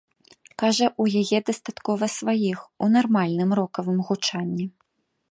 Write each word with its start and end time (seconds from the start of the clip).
Кажа, 0.61 0.87
у 1.03 1.05
яе 1.19 1.39
дастаткова 1.49 2.05
сваіх 2.19 2.59
у 2.85 2.87
нармальным 2.95 3.49
рокавым 3.59 3.99
гучанні. 4.09 4.65